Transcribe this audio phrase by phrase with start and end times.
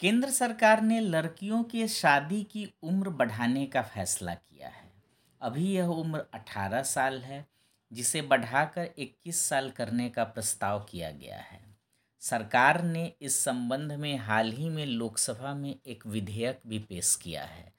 [0.00, 4.92] केंद्र सरकार ने लड़कियों की शादी की उम्र बढ़ाने का फैसला किया है।
[5.40, 7.46] अभी यह उम्र 18 साल है,
[7.92, 11.76] जिसे बढ़ाकर 21 साल करने का प्रस्ताव किया गया है।
[12.20, 17.44] सरकार ने इस संबंध में हाल ही में लोकसभा में एक विधेयक भी पेश किया
[17.44, 17.72] है,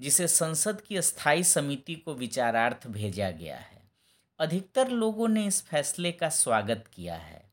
[0.00, 3.90] जिसे संसद की स्थायी समिति को विचारार्थ भेजा गया है।
[4.38, 7.45] अधिकतर लोगों ने इस फैसले का स्वागत किया है।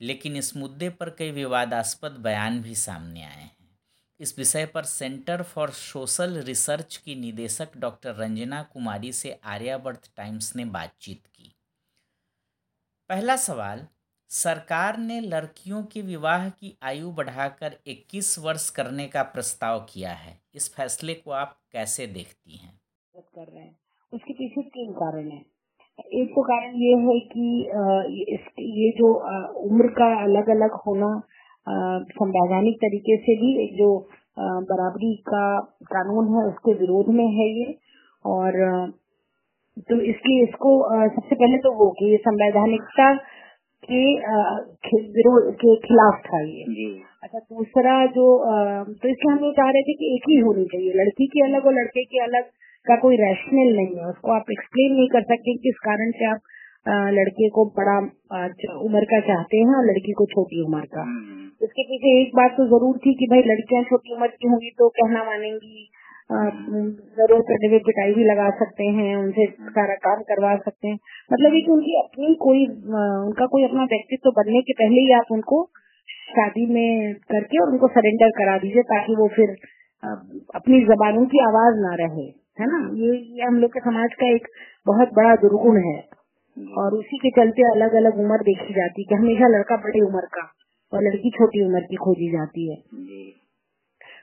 [0.00, 3.78] लेकिन इस मुद्दे पर कई विवादास्पद बयान भी सामने आए हैं।
[4.20, 10.56] इस विषय पर सेंटर फॉर सोशल रिसर्च की निदेशक डॉक्टर रंजना कुमारी से आर्यावर्त टाइम्स
[10.56, 11.54] ने बातचीत की।
[13.08, 13.86] पहला सवाल,
[14.28, 20.42] सरकार ने लड़कियों के विवाह की आयु बढ़ाकर 21 वर्ष करने का प्रस्ताव किया है।
[20.54, 22.80] इस फैसले को आप कैसे देखती हैं?
[23.16, 23.80] कर रहे हैं।
[24.12, 25.57] उसके पीछे तीन कारण है।
[25.98, 27.46] एक तो कारण ये है कि
[28.80, 29.08] ये जो
[29.62, 31.10] उम्र का अलग अलग होना
[32.12, 33.88] संवैधानिक तरीके से भी एक जो
[34.68, 35.44] बराबरी का
[35.90, 37.74] कानून है उसके विरोध में है ये।
[38.24, 38.58] और
[39.88, 40.70] तो इसलिए इसको
[41.08, 43.12] सबसे पहले तो वो कि संवैधानिकता
[43.82, 44.02] के
[45.10, 46.88] विरोध के खिलाफ था ये।
[47.22, 48.26] अच्छा दूसरा जो
[48.84, 51.66] तो इसलिए हम ये चाह रहे थे कि एक ही होनी चाहिए लड़की की अलग
[51.66, 52.50] और लड़के की अलग।
[52.88, 56.54] का कोई रैशनल नहीं है। उसको आप एक्सप्लेन नहीं कर सकते किस कारण से आप
[57.14, 57.98] लड़के को बड़ा
[58.80, 62.52] उम्र का चाहते हैं और लड़की को छोटी उम्र का। हम्म। इसके पीछे एक बात
[62.56, 65.88] तो ज़रूर थी कि भाई लड़कियाँ छोटी उम्र की होंगी तो कहना मानेंगी
[66.30, 70.98] ज़रूर ज़रूरत पड़ने पे पिटाई भी लगा सकते हैं उनसे सारा काम करवा सकते हैं।
[71.30, 75.12] मतलब ये कि उनकी अपनी कोई उनका कोई अपना व्यक्तित्व तो बनने के पहले ही
[75.18, 75.62] आप उनको
[76.30, 79.54] शादी में करके और उनको सरेंडर करा दीजिए ताकि वो फिर
[80.54, 82.26] अपनी जबानों की आवाज़ ना रहे।
[82.60, 82.90] है ना?
[82.94, 84.46] ये, ये हम लोग के समाज का एक
[84.86, 86.18] बहुत बड़ा दुर्गुण है।
[86.78, 90.52] और उसी के चलते अलग अलग उम्र देखी जाती है हमेशा लड़का बड़ी उम्र का
[90.92, 92.76] और लड़की छोटी उम्र की खोजी जाती है।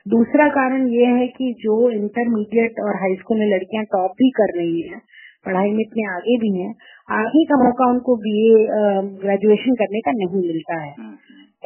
[0.08, 4.56] दूसरा कारण ये है कि जो इंटरमीडिएट और हाई स्कूल में लड़कियाँ टॉप भी कर
[4.56, 5.02] रही हैं
[5.46, 6.74] पढ़ाई में इतने आगे भी हैं
[7.10, 8.66] आगे का मौका उनको बीए
[9.02, 11.16] ग्रेजुएशन करने का नहीं मिलता है। हम्म।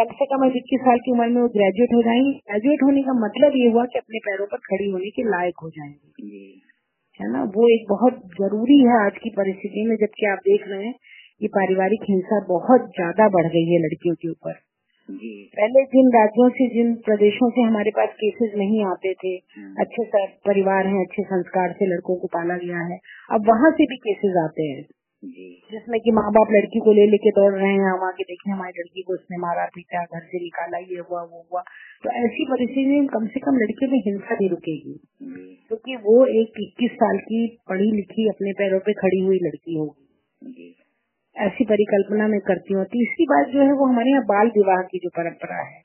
[0.01, 3.03] कम से कम अब इक्कीस साल की उम्र में वो ग्रेजुएट हो जाएँगे। ग्रेजुएट होने
[3.03, 6.39] का मतलब ये हुआ कि अपने पैरों पर खड़ी होने के लायक हो जाएँगे।
[7.21, 7.43] है ना?
[7.43, 10.95] वो एक बहुत ज़रूरी है आज की परिस्थिति में जबकि आप देख रहे हैं
[11.41, 14.53] कि पारिवारिक हिंसा बहुत ज़्यादा बढ़ गई है लड़कियों के ऊपर।
[15.55, 20.27] पहले जिन राज्यों से जिन प्रदेशों से हमारे पास केसेस नहीं आते थे हम्म। अच्छे
[20.47, 22.99] परिवार हैं अच्छे संस्कार से लड़कों को पाला गया है
[23.31, 24.85] अब वहाँ से भी केसेस आते हैं।
[25.25, 28.73] जिसमें कि माँ बाप लड़की को ले लेके दौड़ रहे हैं हम आके देखें हमारी
[28.79, 31.61] लड़की को उसने मारा पीटा घर से निकाला ये हुआ वो हुआ।
[32.05, 35.01] तो ऐसी परिस्थिति में कम से कम लड़के में हिंसा नहीं रुकेगी।
[35.69, 39.79] क्योंकि तो वो एक इक्कीस साल की पढ़ी लिखी अपने पैरों पे खड़ी हुई लड़की
[39.79, 40.77] होगी।
[41.37, 44.99] ऐसी परिकल्पना में करती हूँ। तीसरी बात जो है वो हमारे यहाँ बाल विवाह की
[44.99, 45.83] जो परंपरा है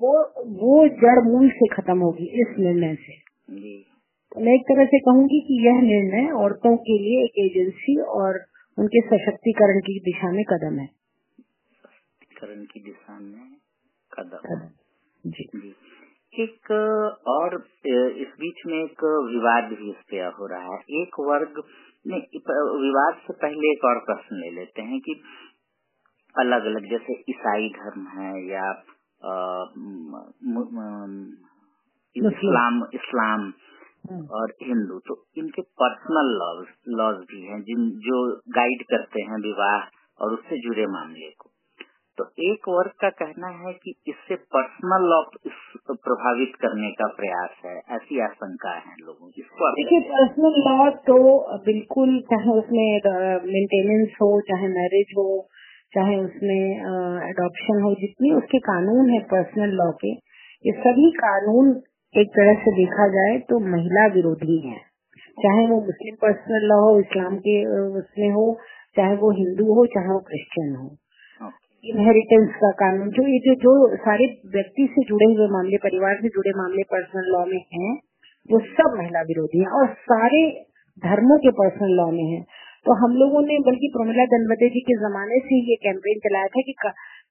[0.00, 0.12] वो
[0.48, 3.12] वो जड़ मूल से खत्म होगी इस निर्णय से।
[4.36, 8.44] मैं एक तरह से कहूँगी कि यह निर्णय औरतों के लिए एक एजेंसी और
[8.78, 13.56] उनके सशक्तिकरण की दिशा में कदम है सशक्तिकरण की दिशा में
[14.12, 15.74] कदम, कदम। जी।, जी
[16.34, 16.70] एक
[17.28, 17.54] और
[18.20, 21.62] इस बीच में एक विवाद भी इस पे हो रहा है एक वर्ग
[22.06, 22.18] में
[22.82, 25.20] विवाद से पहले एक और प्रश्न ले लेते हैं कि
[26.38, 28.84] अलग अलग जैसे ईसाई धर्म है या
[29.24, 31.36] आ, म, म,
[32.16, 33.52] इस्लाम इस्लाम।
[34.04, 38.18] और हिंदू तो इनके पर्सनल लॉज लॉज भी हैं जिन जो
[38.48, 41.50] गाइड करते हैं विवाह और उससे जुड़े मामले को।
[42.18, 45.20] तो एक वर्ग का कहना है कि इससे पर्सनल लॉ
[45.90, 51.16] प्रभावित करने का प्रयास है ऐसी आशंका है लोगों की। देखिए पर्सनल लॉ तो
[51.64, 53.00] बिल्कुल चाहे उसमें
[53.46, 55.26] मेंटेनेंस हो चाहे मैरिज हो
[55.94, 56.84] चाहे उसमें
[57.30, 60.12] अडॉप्शन हो जितनी उसके कानून है पर्सनल लॉ के
[60.64, 61.72] ये सभी कानून
[62.14, 64.78] एक तरह से देखा जाए तो महिला विरोधी है।
[65.36, 67.54] चाहे वो मुस्लिम पर्सनल लॉ हो इस्लाम के
[68.00, 68.44] उसमें हो
[68.96, 70.90] चाहे वो हिंदू हो चाहे वो क्रिश्चियन हो।
[71.84, 76.28] इनहेरिटेंस का कानून जो ये जो जो सारे व्यक्ति से जुड़े हुए मामले परिवार से
[76.28, 77.94] जुड़े मामले पर्सनल लॉ में हैं
[78.50, 80.42] वो सब महिला विरोधी हैं और सारे
[81.02, 82.42] धर्मों के पर्सनल लॉ में हैं।
[82.86, 86.62] तो हम लोगों ने बल्कि प्रमिला दनवते जी के जमाने से ये कैंपेन चलाया था
[86.62, 86.74] कि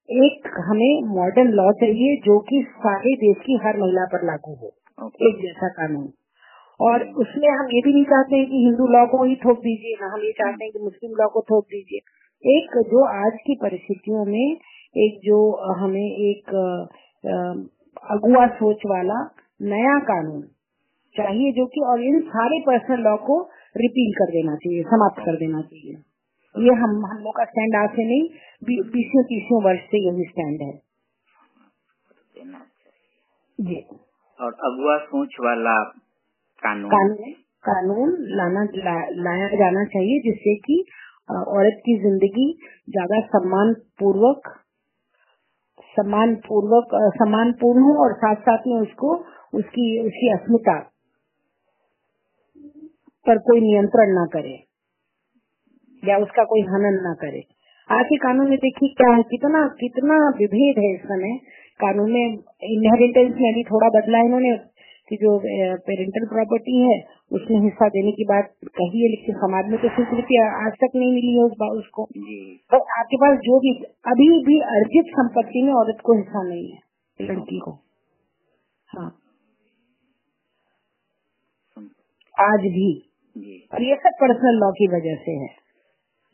[0.08, 4.70] एक हमें मॉडर्न लॉ चाहिए जो कि सारे देश की हर महिला पर लागू हो
[5.02, 5.28] okay.
[5.28, 6.08] एक जैसा कानून।
[6.80, 9.94] और उसमें हम ये भी नहीं चाहते हैं कि हिंदू लॉ को ही थोप दीजिए
[10.00, 11.98] ना हम ये चाहते हैं कि मुस्लिम लॉ को थोप दीजिए।
[12.58, 14.56] एक जो आज की परिस्थितियों में
[14.96, 15.38] एक जो
[15.74, 16.54] हमें एक
[18.10, 19.18] अगुआ सोच वाला
[19.62, 20.40] नया कानून
[21.16, 23.42] चाहिए जो कि और इन सारे पर्सनल लॉ को
[23.76, 25.94] रिपील कर देना चाहिए समाप्त कर देना चाहिए।
[26.54, 30.62] ये हम हम लोग का स्टैंड आज से नहीं बीसों तीसों वर्ष से यही स्टैंड
[30.62, 30.72] है।
[33.58, 33.76] जी।
[34.38, 35.76] और अगुआ सोच वाला
[36.62, 36.90] कानून?
[36.90, 37.32] कानून
[37.64, 40.76] कानून लाना ला, लाया जाना चाहिए जिससे कि
[41.30, 42.46] औरत की ज़िंदगी
[42.90, 44.48] ज़्यादा सम्मान पूर्वक
[45.96, 49.14] सम्मान पूर्वक सम्मान पूर्ण हो और साथ साथ में उसको
[49.54, 50.78] उसकी उसकी अस्मिता
[53.26, 54.54] पर कोई नियंत्रण ना करे।
[56.02, 57.42] या उसका कोई हनन ना करे।
[57.88, 61.38] आज के कानून में देखिए क्या है कितना कितना विभेद है इस समय।
[61.80, 62.26] कानून में
[62.68, 64.56] इनहेरिटेंस में अभी थोड़ा बदला है इन्होंने
[65.08, 65.30] कि जो
[65.86, 66.96] पेरेंटल प्रॉपर्टी है
[67.32, 71.12] उसमें हिस्सा देने की बात कही है लेकिन समाज में तो स्वीकृति आज तक नहीं
[71.12, 72.04] मिली है उस बात उसको।
[72.72, 73.72] तो आपके पास जो भी
[74.06, 77.72] अभी भी अर्जित संपत्ति में औरत को हिस्सा नहीं है लड़की को।
[78.88, 79.08] हाँ।
[82.36, 82.90] आज भी।
[83.72, 85.61] और ये सब पर्सनल लॉ की वजह से है।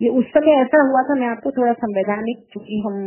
[0.00, 2.98] ये उस समय ऐसा हुआ था मैं आपको थोड़ा संवैधानिक चूँकि हम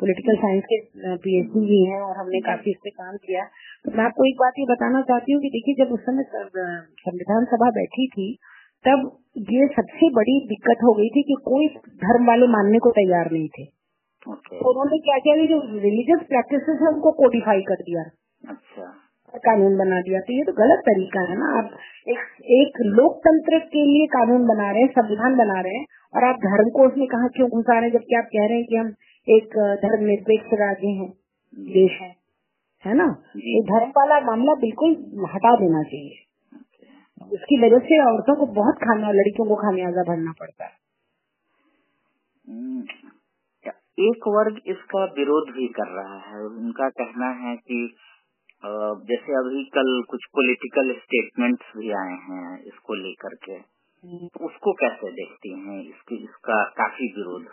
[0.00, 0.78] पॉलिटिकल साइंस के
[1.16, 3.44] पीएचडी भी हैं और हमने काफ़ी इस पे काम किया।
[3.84, 6.24] तो मैं आपको एक बात ये बताना चाहती हूँ कि देखिए जब उस समय
[7.02, 8.38] संविधान सभा बैठी थी
[8.84, 9.04] तब
[9.50, 11.68] ये सबसे बड़ी दिक्कत हो गई थी कि कोई
[12.04, 13.64] धर्म वाले मानने को तैयार नहीं थे।
[14.26, 18.02] तो उन्होंने क्या किया जो रिलीजियस प्रैक्टिस है उनको कोडिफाई कर दिया।
[18.44, 18.90] अच्छा।
[19.34, 21.70] कानून बना दिया। तो ये तो गलत तरीका है ना आप
[22.08, 22.20] एक
[22.58, 25.86] एक लोकतंत्र के लिए कानून बना रहे हैं संविधान बना रहे हैं
[26.16, 28.66] और आप धर्म को उसमें कहा क्यों घुसा रहे हैं जबकि आप कह रहे हैं
[28.66, 28.88] कि हम
[29.28, 31.08] एक धर्म निरपेक्ष राज्य है।
[31.58, 32.16] देश है।
[32.84, 33.22] है ना?
[33.36, 34.90] ये धर्म वाला मामला बिल्कुल
[35.34, 36.14] हटा देना चाहिए।
[37.32, 40.70] उसकी वजह से औरतों को बहुत खाना लड़कियों को खामियाजा भरना पड़ता है।
[42.48, 42.82] हम्म।
[44.00, 47.96] एक वर्ग इसका विरोध भी कर रहा है। उनका कहना है कि
[49.10, 55.10] जैसे अभी कल कुछ पॉलिटिकल स्टेटमेंट्स भी आए हैं इसको लेकर के। तो उसको कैसे
[55.12, 55.80] देखती हैं?
[55.80, 57.48] इसकी इसका काफ़ी विरोध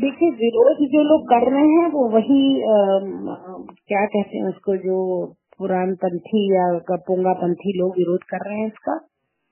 [0.00, 2.76] देखिए विरोध जो लोग कर रहे हैं वो वही आ,
[3.88, 4.98] क्या कहते हैं उसको जो
[5.58, 8.96] पुरान पंथी या कपोंगा पंथी लोग विरोध कर रहे हैं इसका।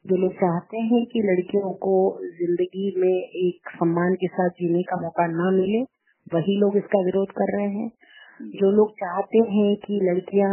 [0.05, 1.95] जो लोग चाहते हैं कि लड़कियों को
[2.39, 5.83] ज़िंदगी में एक सम्मान के साथ जीने का मौका न मिले
[6.27, 7.91] वही लोग इसका विरोध कर रहे हैं।
[8.55, 10.53] जो लोग चाहते हैं कि लड़कियाँ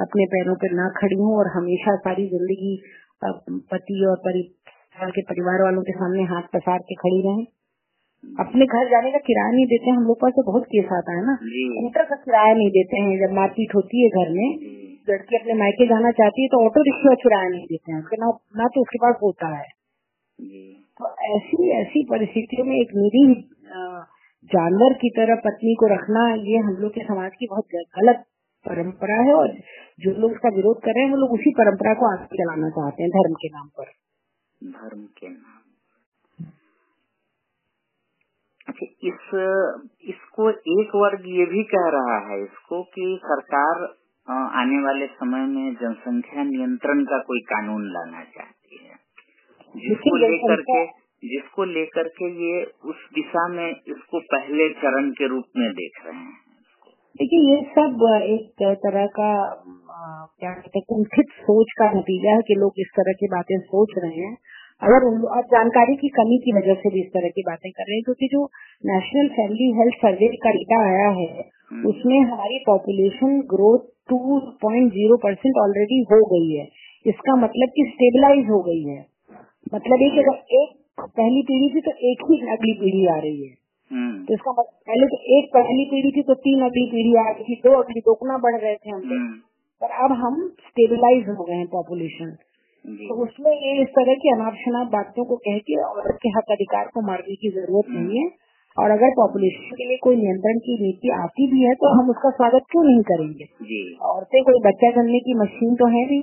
[0.00, 2.74] अपने पैरों पर ना खड़ी हों और हमेशा सारी ज़िंदगी
[3.24, 4.16] पति और
[4.94, 7.44] परिवार के परिवार वालों के सामने हाथ पसार के खड़ी रहे।
[8.42, 11.22] अपने घर जाने का किराया नहीं देते हम लोग पास तो बहुत केस आता है
[11.26, 11.34] ना।
[11.82, 14.48] इंटर का किराया नहीं देते हैं जब मारपीट होती है घर में
[15.08, 18.32] लड़की अपने मायके जाना चाहती है तो ऑटो रिक्शा किराया नहीं देते हैं। उसके ना
[18.56, 19.68] ना तो उसके पास होता है।
[21.00, 23.24] तो ऐसी ऐसी परिस्थितियों में एक निरी
[24.50, 28.22] जानवर की तरह पत्नी को रखना ये हम लोग के समाज की बहुत गलत
[28.66, 29.56] परंपरा है और
[30.04, 33.02] जो लोग उसका विरोध कर रहे हैं वो लोग उसी परंपरा को आगे चलाना चाहते
[33.02, 33.90] हैं धर्म के नाम पर।
[34.60, 35.58] धर्म के नाम।
[38.68, 39.30] अच्छा इस
[40.08, 43.82] इसको एक वर्ग ये भी कह रहा है इसको कि सरकार
[44.28, 48.96] आने वाले समय में जनसंख्या नियंत्रण का कोई कानून लाना चाहती है।
[49.74, 50.84] जिसको लेकर के
[51.22, 56.16] जिसको लेकर के ये उस दिशा में इसको पहले चरण के रूप में देख रहे
[56.16, 56.38] हैं।
[57.16, 59.30] देखिए ये सब एक तरह का
[60.00, 63.94] क्या कहते हैं कुंठित सोच का नतीजा है कि लोग इस तरह की बातें सोच
[63.98, 64.36] रहे हैं
[64.82, 67.96] अगर अब जानकारी की कमी की वजह से भी इस तरह की बातें कर रहे
[67.96, 68.44] हैं क्योंकि जो
[68.84, 71.26] नेशनल फैमिली हेल्थ सर्वे का डेटा आया है
[71.70, 76.66] हम्म। उसमें हमारी पॉपुलेशन ग्रोथ 2.0 परसेंट ऑलरेडी हो गई है
[77.04, 78.98] इसका मतलब कि स्टेबलाइज हो गई है
[79.74, 83.54] मतलब एक अगर एक पहली पीढ़ी थी तो एक ही अगली पीढ़ी आ रही है
[83.90, 87.28] हम्म। तो इसका मतलब पहले तो एक पहली पीढ़ी थी तो तीन अगली पीढ़ी आ
[87.30, 89.00] रही थी दो अगली दोगुना बढ़ रहे थे हम।
[89.82, 92.36] पर अब हम स्टेबलाइज हो गए हैं पॉपुलेशन
[92.84, 96.50] तो उसमें ये इस तरह की अनाप शनाप बातों को कह के औरत के हक
[96.50, 98.30] अधिकार को मारने की ज़रूरत हम्म। नहीं है।
[98.76, 102.30] और अगर पॉपुलेशन के लिए कोई नियंत्रण की नीति आती भी है तो हम उसका
[102.30, 103.44] स्वागत क्यों नहीं करेंगे?
[104.02, 106.22] औरतें कोई बच्चा करने की मशीन तो है नहीं।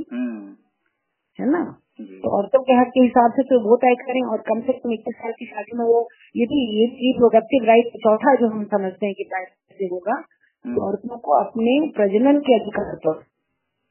[1.39, 1.63] है ना?
[1.99, 4.93] तो औरतों के हक के हिसाब से तो वो तय करें और कम से कम
[4.93, 6.01] इक्कीस साल की शादी में वो
[6.35, 10.21] ये भी ये रिप्रोडक्टिव राइट चौथा जो हम समझते हैं कि होगा
[10.65, 13.36] तो औरतों को अपने प्रजनन के अधिकार पर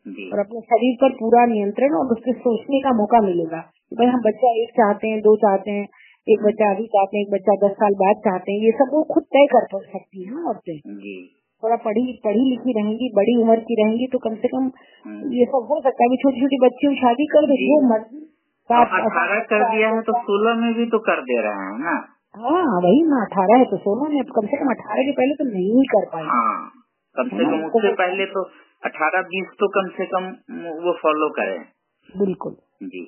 [0.06, 4.50] और अपने शरीर पर पूरा नियंत्रण और उसके सोचने का मौका मिलेगा। भाई हम बच्चा
[4.62, 5.86] एक चाहते हैं दो चाहते हैं
[6.26, 9.02] एक बच्चा अभी चाहते हैं एक बच्चा दस साल बाद चाहते हैं ये सब वो
[9.14, 10.78] खुद तय कर सकती है औरतें।
[11.62, 14.64] थोड़ा पढ़ी पढ़ी लिखी रहेंगी बड़ी उम्र की रहेंगी तो कम से कम
[15.04, 18.20] हम्म। ये सब हो सकता है। छोटी छोटी बच्चियों शादी कर दे जो। मर्ज़ी।
[18.70, 21.94] अठारह कर दिया है तो सोलह में भी तो कर दे रहे हैं ना।
[22.34, 25.44] हाँ वही ना अठारह है तो सोलह में कम से कम अठारह के पहले तो
[25.44, 26.56] नहीं कर पाए। हाँ,
[27.16, 28.42] कम से कम उससे पहले तो
[28.86, 30.32] अठारह बीस तो कम से कम
[30.82, 31.58] वो फॉलो करें
[32.14, 32.56] बिल्कुल
[32.88, 33.04] जी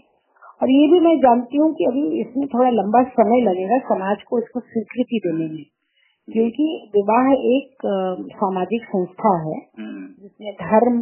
[0.61, 4.39] और ये भी मैं जानती हूँ कि अभी इसमें थोड़ा लंबा समय लगेगा समाज को
[4.39, 5.65] इसको स्वीकृति देने में
[6.29, 7.87] क्योंकि विवाह एक
[8.35, 10.99] सामाजिक संस्था है हम्म। जिसमें धर्म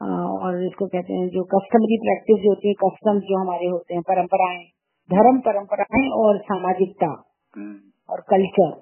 [0.00, 4.02] और इसको कहते हैं जो कस्टमरी प्रैक्टिस जो होती है कस्टम्स जो हमारे होते हैं
[4.08, 4.62] परंपराएँ
[5.10, 7.10] धर्म परंपराएँ और सामाजिकता
[7.56, 7.74] हम्म।
[8.08, 8.72] और कल्चर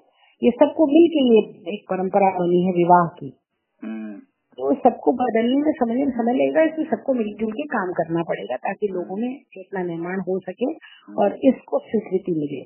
[0.41, 1.41] ये सबको मिलके ये
[1.73, 3.33] एक परंपरा बनी है विवाह की
[3.81, 4.15] हम्म।
[4.57, 8.55] तो सबको बदलने में समझने में समय लगेगा इसमें सबको मिलजुल के काम करना पड़ेगा,
[8.57, 10.67] ताकि लोगों में चेतना निर्माण हो सके
[11.15, 12.61] और इसको स्वीकृति मिले।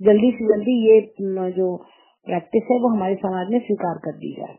[0.00, 1.00] जल्दी से जल्दी ये
[1.52, 1.66] जो
[2.26, 4.54] प्रैक्टिस है, वो हमारे समाज में स्वीकार कर दी जाए।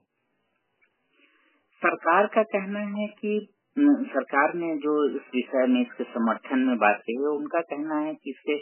[1.82, 3.32] सरकार का कहना है कि
[3.77, 8.13] सरकार ने जो इस विषय में, इसके समर्थन में बात कही है, उनका कहना है
[8.13, 8.56] कि इससे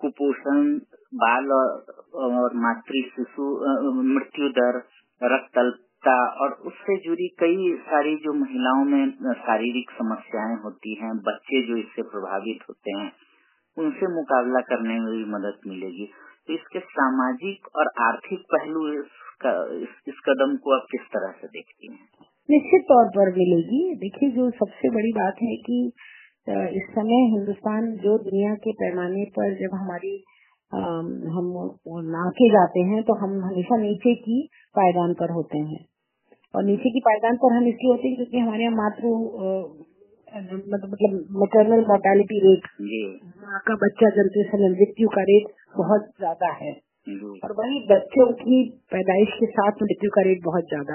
[0.00, 0.68] कुपोषण,
[1.16, 3.48] बाल और मातृ शिशु
[4.04, 4.78] मृत्यु दर
[5.22, 5.58] रक्त
[6.02, 11.76] अल्पता और उससे जुड़ी कई सारी जो महिलाओं में शारीरिक समस्याएँ होती हैं बच्चे जो
[11.76, 13.10] इससे प्रभावित होते हैं
[13.76, 16.06] उनसे मुकाबला करने में भी मदद मिलेगी।
[16.46, 19.12] तो इसके सामाजिक और आर्थिक पहलू इस,
[20.08, 22.06] इस कदम को आप किस तरह से देखती हैं?
[22.48, 25.78] निश्चित तौर पर मिलेगी। देखिए जो सबसे बड़ी बात है कि
[26.76, 30.14] इस समय हिंदुस्तान जो दुनिया के पैमाने पर जब हमारी
[30.72, 31.48] हम
[32.10, 34.36] नाके जाते हैं तो हम हमेशा नीचे की
[34.74, 35.80] पायदान पर होते हैं।
[36.54, 39.10] और नीचे की पायदान पर हम इसलिए होते हैं क्योंकि हमारे यहाँ मातृ
[40.32, 40.92] मतलब
[41.38, 42.68] मेटरनल मोर्टेलिटी रेट
[43.44, 46.72] माँ का बच्चा जलते समय मृत्यु का रेट बहुत ज़्यादा है।
[47.44, 48.58] और वही बच्चों की
[48.92, 50.90] पैदाइश के साथ मृत्यु का रेट बहुत ज़्यादा